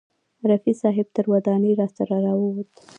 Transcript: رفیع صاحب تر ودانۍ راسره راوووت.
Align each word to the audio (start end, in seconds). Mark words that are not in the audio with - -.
رفیع 0.51 0.73
صاحب 0.81 1.07
تر 1.15 1.25
ودانۍ 1.33 1.71
راسره 1.79 2.15
راوووت. 2.25 2.71